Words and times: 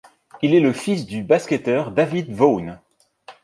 Il 0.41 0.55
est 0.55 0.59
le 0.61 0.73
fils 0.73 1.05
du 1.05 1.21
basketteur 1.21 1.91
David 1.91 2.33
Vaughn. 2.33 2.79